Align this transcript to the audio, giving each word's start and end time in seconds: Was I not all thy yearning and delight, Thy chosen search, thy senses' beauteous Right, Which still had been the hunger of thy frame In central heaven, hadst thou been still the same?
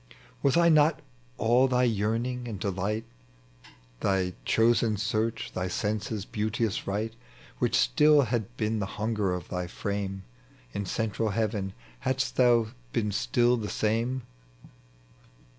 Was 0.41 0.57
I 0.57 0.67
not 0.67 0.99
all 1.37 1.67
thy 1.67 1.83
yearning 1.83 2.47
and 2.47 2.59
delight, 2.59 3.05
Thy 3.99 4.33
chosen 4.45 4.97
search, 4.97 5.51
thy 5.53 5.67
senses' 5.67 6.25
beauteous 6.25 6.87
Right, 6.87 7.13
Which 7.59 7.75
still 7.77 8.23
had 8.23 8.57
been 8.57 8.79
the 8.79 8.87
hunger 8.97 9.31
of 9.31 9.49
thy 9.49 9.67
frame 9.67 10.23
In 10.73 10.87
central 10.87 11.29
heaven, 11.29 11.73
hadst 11.99 12.35
thou 12.35 12.69
been 12.91 13.11
still 13.11 13.57
the 13.57 13.69
same? 13.69 14.23